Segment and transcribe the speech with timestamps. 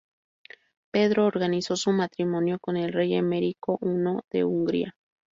[0.91, 4.95] Pedro organizó su matrimonio con el rey Emerico I de Hungría.